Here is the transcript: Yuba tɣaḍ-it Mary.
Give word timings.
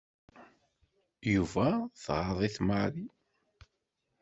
Yuba 1.33 1.67
tɣaḍ-it 2.03 2.57
Mary. 2.67 3.05